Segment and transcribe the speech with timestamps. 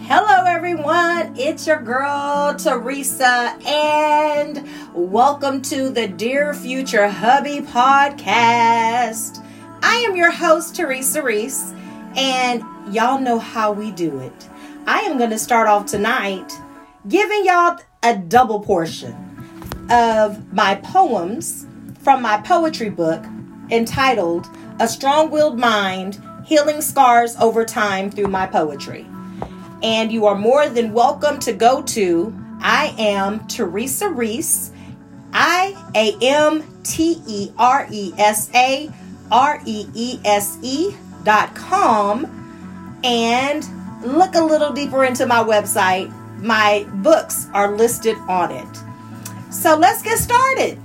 [0.00, 1.34] Hello, everyone.
[1.36, 9.44] It's your girl, Teresa, and welcome to the Dear Future Hubby podcast.
[9.82, 11.72] I am your host, Teresa Reese,
[12.16, 14.48] and y'all know how we do it.
[14.86, 16.52] I am going to start off tonight
[17.08, 19.14] giving y'all a double portion
[19.90, 21.66] of my poems
[22.00, 23.24] from my poetry book
[23.70, 24.46] entitled
[24.80, 29.06] A Strong Willed Mind Healing Scars Over Time Through My Poetry
[29.82, 34.70] and you are more than welcome to go to I am Teresa Reese,
[35.32, 38.92] I A M T E R E S A
[39.30, 43.66] R E E S E dot com and
[44.04, 46.12] look a little deeper into my website.
[46.38, 49.52] My books are listed on it.
[49.52, 50.78] So let's get started.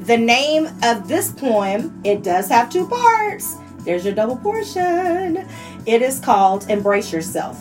[0.00, 3.56] The name of this poem, it does have two parts.
[3.80, 5.48] There's your double portion.
[5.86, 7.58] It is called Embrace Yourself.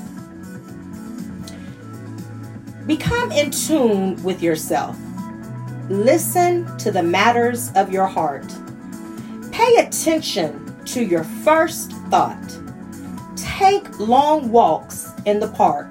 [2.91, 4.97] Become in tune with yourself.
[5.87, 8.53] Listen to the matters of your heart.
[9.53, 12.59] Pay attention to your first thought.
[13.37, 15.87] Take long walks in the park.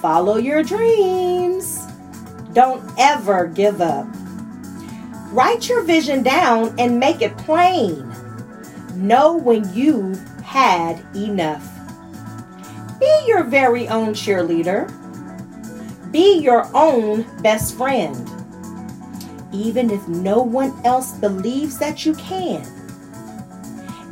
[0.00, 1.86] Follow your dreams.
[2.54, 4.08] Don't ever give up.
[5.30, 8.12] Write your vision down and make it plain.
[8.96, 11.64] Know when you've had enough.
[12.98, 14.92] Be your very own cheerleader.
[16.12, 18.30] Be your own best friend,
[19.50, 22.66] even if no one else believes that you can.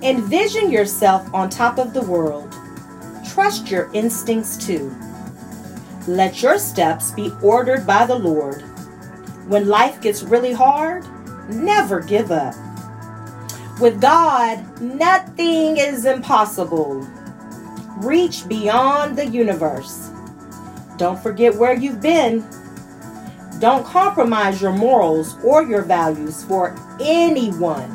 [0.02, 2.50] Envision yourself on top of the world.
[3.28, 4.96] Trust your instincts too.
[6.08, 8.62] Let your steps be ordered by the Lord.
[9.46, 11.04] When life gets really hard,
[11.50, 12.54] never give up.
[13.78, 17.06] With God, nothing is impossible.
[17.98, 20.10] Reach beyond the universe.
[21.00, 22.46] Don't forget where you've been.
[23.58, 27.88] Don't compromise your morals or your values for anyone.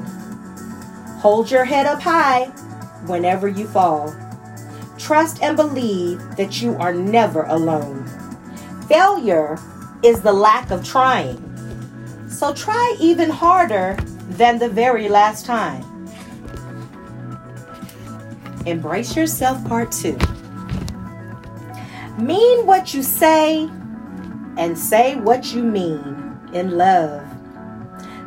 [1.20, 2.46] Hold your head up high
[3.06, 4.12] whenever you fall.
[4.98, 8.08] Trust and believe that you are never alone.
[8.88, 9.60] Failure
[10.02, 11.38] is the lack of trying.
[12.28, 13.98] So try even harder
[14.30, 15.84] than the very last time.
[18.66, 20.18] Embrace Yourself Part 2.
[22.18, 23.70] Mean what you say
[24.58, 27.22] and say what you mean in love.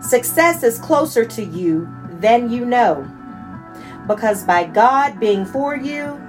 [0.02, 1.88] Success is closer to you
[2.20, 3.08] than you know.
[4.06, 6.20] Because by God being for you,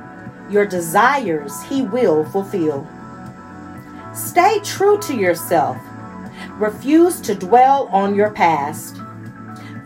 [0.49, 2.87] your desires He will fulfill.
[4.13, 5.77] Stay true to yourself.
[6.53, 8.97] Refuse to dwell on your past.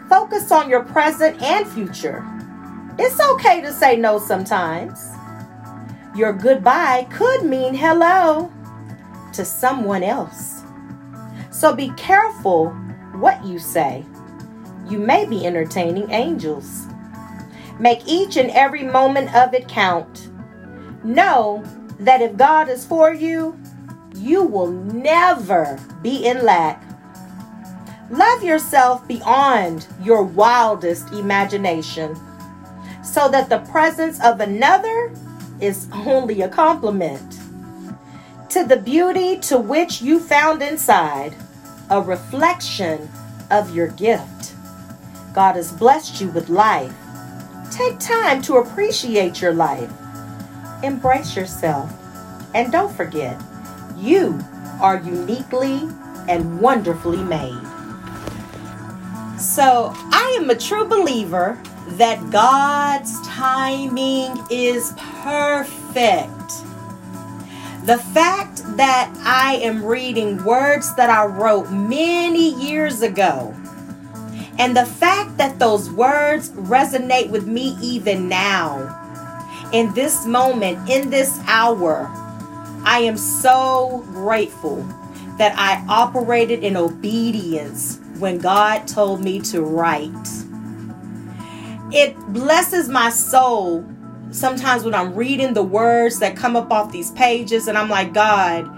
[0.10, 2.24] Focus on your present and future.
[3.00, 5.10] It's okay to say no sometimes.
[6.16, 8.52] Your goodbye could mean hello
[9.34, 10.62] to someone else.
[11.50, 12.70] So be careful
[13.14, 14.06] what you say.
[14.88, 16.86] You may be entertaining angels.
[17.80, 20.30] Make each and every moment of it count.
[21.04, 21.64] Know
[22.00, 23.60] that if God is for you,
[24.16, 26.84] you will never be in lack.
[28.12, 32.16] Love yourself beyond your wildest imagination
[33.04, 35.12] so that the presence of another
[35.64, 37.40] is only a complement
[38.50, 41.34] to the beauty to which you found inside,
[41.90, 43.10] a reflection
[43.50, 44.54] of your gift.
[45.34, 46.94] God has blessed you with life.
[47.72, 49.90] Take time to appreciate your life.
[50.84, 51.92] Embrace yourself.
[52.54, 53.42] And don't forget,
[53.98, 54.40] you
[54.82, 55.88] are uniquely
[56.28, 57.58] and wonderfully made.
[59.40, 61.58] So, I am a true believer
[61.88, 66.30] that God's timing is perfect.
[67.86, 73.54] The fact that I am reading words that I wrote many years ago,
[74.58, 79.00] and the fact that those words resonate with me even now,
[79.74, 82.10] in this moment, in this hour,
[82.86, 84.84] I am so grateful
[85.38, 90.43] that I operated in obedience when God told me to write
[91.94, 93.86] it blesses my soul
[94.32, 98.14] sometimes when I'm reading the words that come up off these pages, and I'm like,
[98.14, 98.70] God,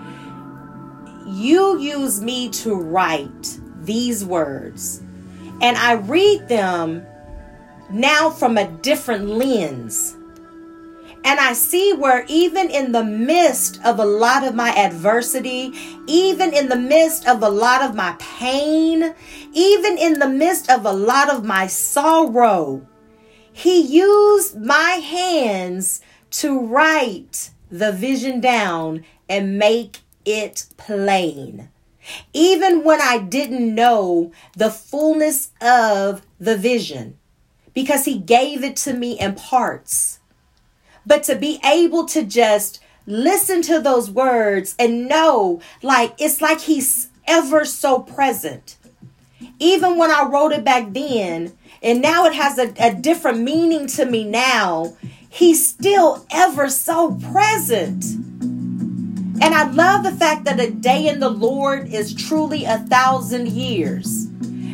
[1.26, 5.02] you use me to write these words.
[5.62, 7.06] And I read them
[7.90, 10.16] now from a different lens.
[11.24, 15.72] And I see where, even in the midst of a lot of my adversity,
[16.06, 19.16] even in the midst of a lot of my pain,
[19.54, 22.86] even in the midst of a lot of my sorrow,
[23.56, 31.70] he used my hands to write the vision down and make it plain.
[32.34, 37.18] Even when I didn't know the fullness of the vision,
[37.74, 40.20] because He gave it to me in parts.
[41.06, 46.60] But to be able to just listen to those words and know, like, it's like
[46.60, 48.76] He's ever so present.
[49.60, 53.86] Even when I wrote it back then, and now it has a, a different meaning
[53.88, 54.98] to me now,
[55.30, 58.06] He's still ever so present.
[58.06, 63.50] And I love the fact that a day in the Lord is truly a thousand
[63.50, 64.26] years.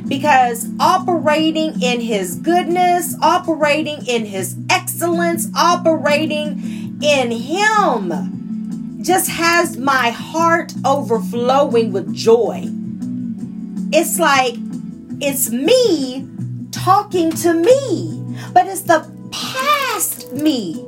[0.08, 10.12] Because operating in His goodness, operating in His excellence, operating in Him just has my
[10.12, 12.66] heart overflowing with joy.
[13.92, 14.54] It's like
[15.20, 16.31] it's me
[16.72, 20.88] talking to me, but it's the past me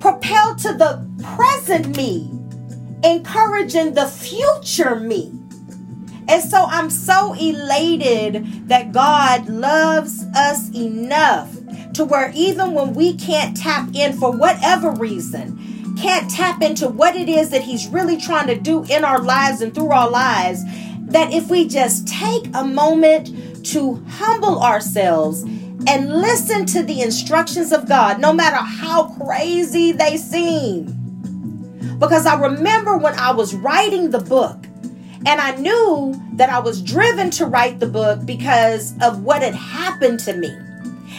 [0.00, 2.30] propelled to the present me
[3.02, 5.32] encouraging the future me.
[6.26, 11.52] And so I'm so elated that God loves us enough
[11.94, 17.14] to where even when we can't tap in for whatever reason, can't tap into what
[17.14, 20.62] it is that He's really trying to do in our lives and through our lives,
[21.06, 23.28] that if we just take a moment
[23.64, 25.42] to humble ourselves
[25.86, 31.04] and listen to the instructions of God, no matter how crazy they seem
[31.98, 34.58] because I remember when I was writing the book,
[35.26, 39.54] and I knew that I was driven to write the book because of what had
[39.54, 40.50] happened to me.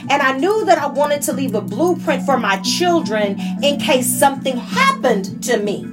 [0.09, 4.07] And I knew that I wanted to leave a blueprint for my children in case
[4.07, 5.86] something happened to me.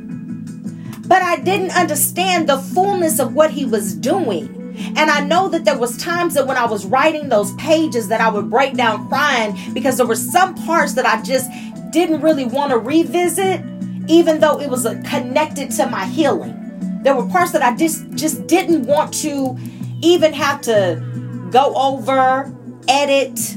[1.07, 4.62] But I didn't understand the fullness of what he was doing.
[4.97, 8.21] And I know that there was times that when I was writing those pages that
[8.21, 11.51] I would break down crying because there were some parts that I just
[11.91, 13.63] didn't really want to revisit
[14.09, 16.59] even though it was connected to my healing.
[17.03, 19.57] There were parts that I just just didn't want to
[20.01, 22.53] even have to go over,
[22.89, 23.57] edit,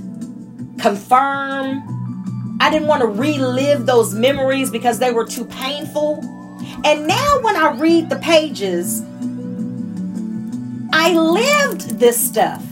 [0.79, 2.57] confirm.
[2.59, 6.19] I didn't want to relive those memories because they were too painful.
[6.83, 9.01] And now when I read the pages,
[11.05, 12.65] I lived this stuff.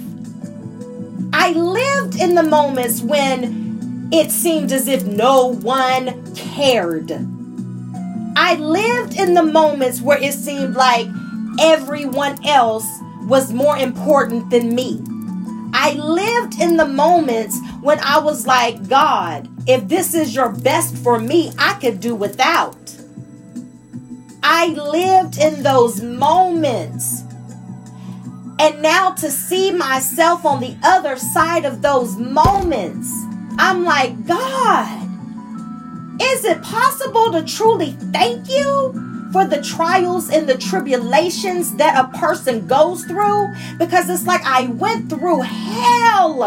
[1.33, 7.11] I lived in the moments when it seemed as if no one cared.
[8.35, 11.05] I lived in the moments where it seemed like
[11.59, 12.87] everyone else
[13.27, 14.99] was more important than me.
[15.71, 20.97] I lived in the moments when I was like, God, if this is your best
[20.97, 22.95] for me, I could do without.
[24.41, 27.22] I lived in those moments.
[28.59, 33.11] And now to see myself on the other side of those moments,
[33.57, 35.09] I'm like, God,
[36.21, 42.17] is it possible to truly thank you for the trials and the tribulations that a
[42.17, 43.47] person goes through?
[43.77, 46.43] Because it's like I went through hell.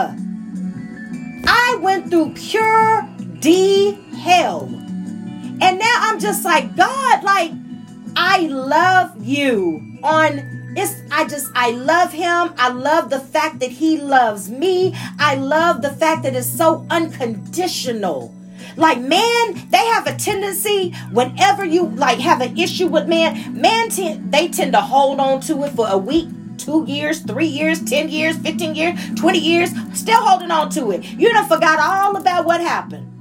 [1.48, 3.08] I went through pure
[3.40, 4.64] D hell.
[5.60, 7.52] And now I'm just like, God, like,
[8.16, 12.52] I love you on it's I just I love him.
[12.58, 14.94] I love the fact that he loves me.
[15.18, 18.34] I love the fact that it's so unconditional.
[18.76, 23.88] Like man, they have a tendency whenever you like have an issue with man, man
[23.88, 27.82] t- they tend to hold on to it for a week, two years, three years,
[27.82, 31.04] 10 years, 15 years, 20 years, still holding on to it.
[31.04, 33.12] You done forgot all about what happened.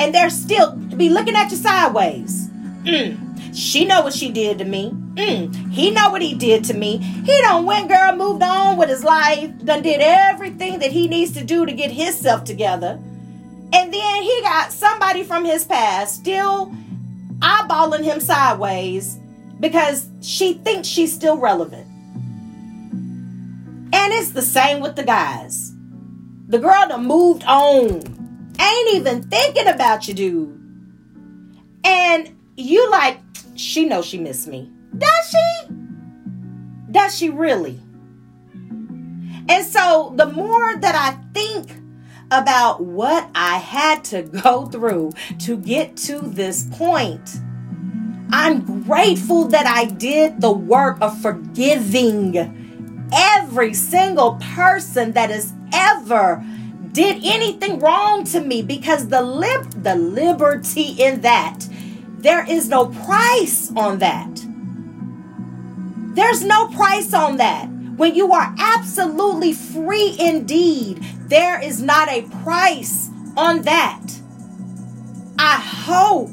[0.00, 2.48] And they're still be looking at you sideways.
[2.84, 3.54] Mm.
[3.54, 4.94] She know what she did to me.
[5.18, 5.72] Mm.
[5.72, 6.98] He know what he did to me.
[6.98, 11.32] He done went, girl, moved on with his life, done did everything that he needs
[11.32, 13.00] to do to get himself together.
[13.72, 16.72] And then he got somebody from his past still
[17.40, 19.18] eyeballing him sideways
[19.58, 21.86] because she thinks she's still relevant.
[23.92, 25.72] And it's the same with the guys.
[26.46, 28.16] The girl that moved on.
[28.60, 30.54] Ain't even thinking about you, dude.
[31.84, 33.18] And you like,
[33.56, 34.70] she knows she missed me.
[34.98, 35.74] Does she?
[36.90, 37.80] Does she really?
[39.48, 41.70] And so the more that I think
[42.30, 47.40] about what I had to go through to get to this point.
[48.30, 52.36] I'm grateful that I did the work of forgiving
[53.12, 56.44] every single person that has ever
[56.92, 61.66] did anything wrong to me because the lib the liberty in that
[62.18, 64.37] there is no price on that.
[66.18, 67.68] There's no price on that.
[67.96, 70.98] When you are absolutely free indeed,
[71.28, 74.04] there is not a price on that.
[75.38, 76.30] I hope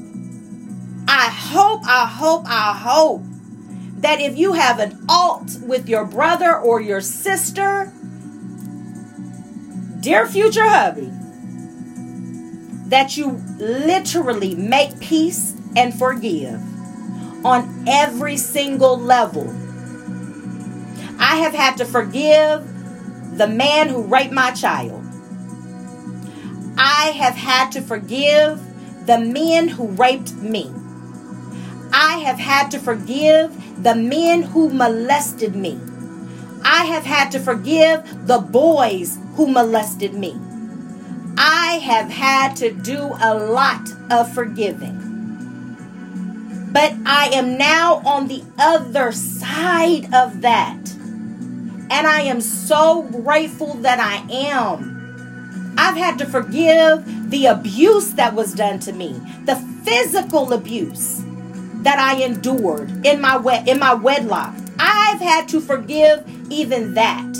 [1.07, 3.21] I hope, I hope I hope
[3.97, 7.93] that if you have an alt with your brother or your sister,
[9.99, 11.11] dear future hubby,
[12.89, 16.59] that you literally make peace and forgive
[17.45, 19.53] on every single level.
[21.35, 22.65] I have had to forgive
[23.37, 25.03] the man who raped my child.
[26.77, 28.61] I have had to forgive
[29.05, 30.71] the men who raped me.
[31.91, 35.77] I have had to forgive the men who molested me.
[36.63, 40.39] I have had to forgive the boys who molested me.
[41.37, 45.01] I have had to do a lot of forgiving.
[46.71, 50.94] But I am now on the other side of that.
[51.89, 55.75] And I am so grateful that I am.
[55.77, 61.23] I've had to forgive the abuse that was done to me, the physical abuse
[61.83, 64.55] that I endured in my in my wedlock.
[64.79, 67.33] I've had to forgive even that.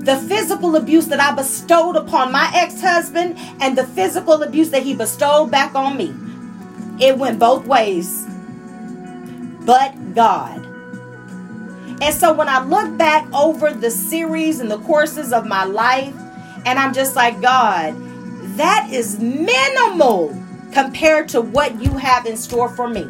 [0.00, 4.94] The physical abuse that I bestowed upon my ex-husband and the physical abuse that he
[4.94, 6.14] bestowed back on me.
[7.04, 8.24] It went both ways.
[9.64, 10.65] But God.
[12.02, 16.14] And so when I look back over the series and the courses of my life,
[16.66, 17.94] and I'm just like, God,
[18.56, 20.36] that is minimal
[20.72, 23.06] compared to what you have in store for me.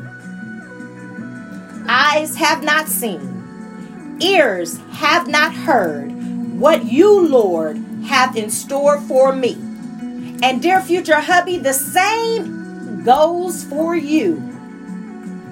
[1.88, 6.12] Eyes have not seen, ears have not heard
[6.59, 7.76] what you, Lord,
[8.07, 9.55] have in store for me.
[10.43, 14.43] And dear future hubby, the same goes for you.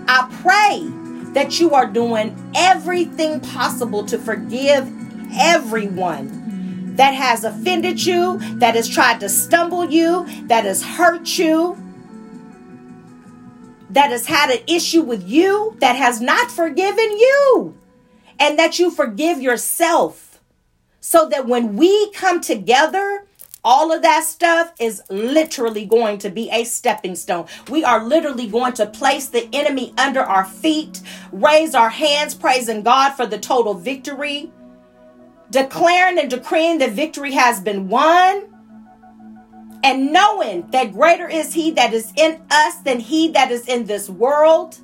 [0.07, 0.94] I pray
[1.35, 4.91] that you are doing everything possible to forgive
[5.37, 11.77] everyone that has offended you, that has tried to stumble you, that has hurt you,
[13.91, 17.77] that has had an issue with you, that has not forgiven you,
[18.39, 20.41] and that you forgive yourself.
[21.01, 23.27] So that when we come together,
[23.65, 27.47] all of that stuff is literally going to be a stepping stone.
[27.71, 31.01] We are literally going to place the enemy under our feet,
[31.33, 34.53] raise our hands, praising God for the total victory,
[35.51, 38.51] declaring and decreeing that victory has been won,
[39.83, 43.87] and knowing that greater is He that is in us than He that is in
[43.87, 44.79] this world,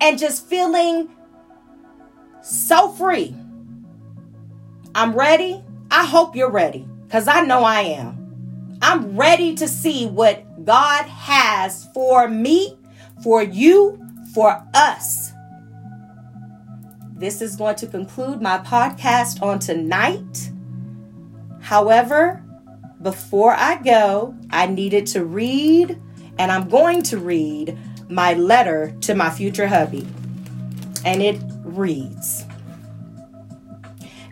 [0.00, 1.08] and just feeling
[2.42, 3.36] so free.
[4.96, 5.62] I'm ready.
[5.90, 8.76] I hope you're ready because I know I am.
[8.82, 12.76] I'm ready to see what God has for me,
[13.22, 13.98] for you,
[14.34, 15.32] for us.
[17.16, 20.50] This is going to conclude my podcast on tonight.
[21.62, 22.44] However,
[23.00, 25.98] before I go, I needed to read,
[26.38, 27.78] and I'm going to read
[28.10, 30.06] my letter to my future hubby.
[31.06, 32.44] And it reads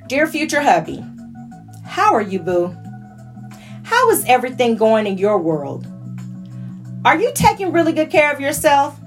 [0.09, 1.03] Dear future hubby,
[1.97, 2.77] how are you, boo?
[3.85, 5.87] How is everything going in your world?
[7.07, 9.01] Are you taking really good care of yourself?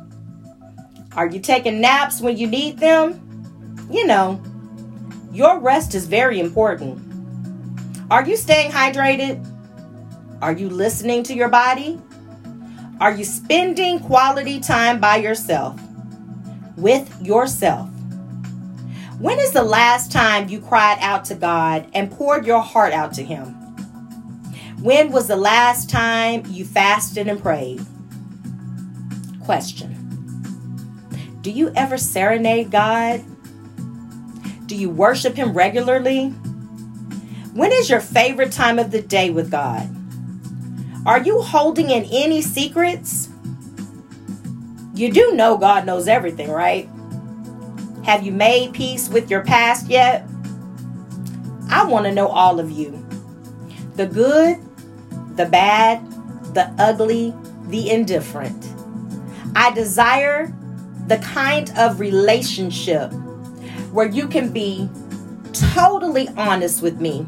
[1.15, 3.85] Are you taking naps when you need them?
[3.91, 4.41] You know,
[5.31, 6.99] your rest is very important.
[8.09, 9.37] Are you staying hydrated?
[10.41, 12.01] Are you listening to your body?
[12.99, 15.79] Are you spending quality time by yourself?
[16.75, 17.87] With yourself?
[19.19, 23.13] When is the last time you cried out to God and poured your heart out
[23.15, 23.47] to Him?
[24.81, 27.81] When was the last time you fasted and prayed?
[29.43, 29.91] Question
[31.41, 33.21] Do you ever serenade God?
[34.67, 36.29] Do you worship Him regularly?
[37.53, 39.89] When is your favorite time of the day with God?
[41.05, 43.27] Are you holding in any secrets?
[44.93, 46.87] You do know God knows everything, right?
[48.09, 50.27] Have you made peace with your past yet?
[51.69, 52.89] I want to know all of you
[53.97, 54.57] the good,
[55.37, 56.03] the bad,
[56.55, 57.35] the ugly,
[57.67, 58.73] the indifferent.
[59.55, 60.51] I desire
[61.05, 63.13] the kind of relationship
[63.91, 64.89] where you can be
[65.53, 67.27] totally honest with me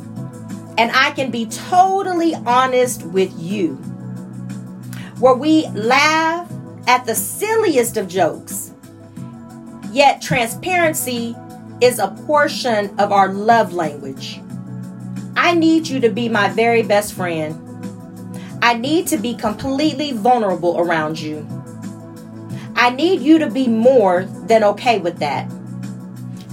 [0.80, 3.76] and I can be totally honest with you.
[5.20, 6.52] Where we laugh
[6.88, 8.61] at the silliest of jokes
[9.92, 11.36] Yet, transparency
[11.82, 14.40] is a portion of our love language.
[15.36, 17.58] I need you to be my very best friend.
[18.62, 21.48] I need to be completely vulnerable around you.
[22.76, 25.52] I need you to be more than okay with that.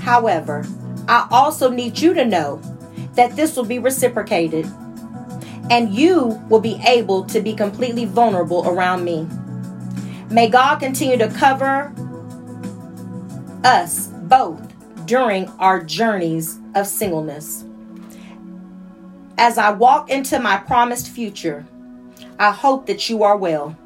[0.01, 0.67] However,
[1.07, 2.61] I also need you to know
[3.15, 4.67] that this will be reciprocated
[5.71, 9.29] and you will be able to be completely vulnerable around me.
[10.31, 11.93] May God continue to cover
[13.65, 14.61] us both
[15.07, 17.65] during our journeys of singleness.
[19.37, 21.67] As I walk into my promised future,
[22.39, 23.77] I hope that you are well.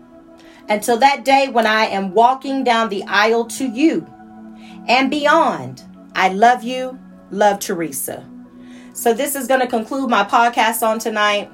[0.69, 4.07] Until that day when I am walking down the aisle to you
[4.88, 5.83] and beyond,
[6.14, 6.99] I love you.
[7.31, 8.26] Love Teresa.
[8.93, 11.50] So, this is going to conclude my podcast on tonight.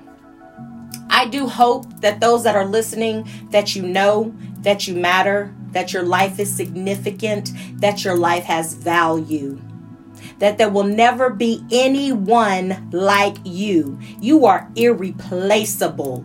[1.09, 5.93] I do hope that those that are listening that you know that you matter, that
[5.93, 9.61] your life is significant, that your life has value.
[10.39, 13.99] That there will never be anyone like you.
[14.21, 16.25] You are irreplaceable.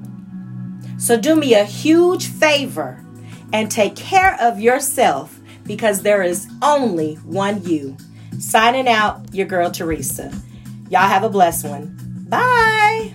[0.98, 3.04] So do me a huge favor
[3.52, 7.98] and take care of yourself because there is only one you.
[8.40, 10.32] Signing out, your girl Teresa.
[10.90, 12.26] Y'all have a blessed one.
[12.28, 13.14] Bye.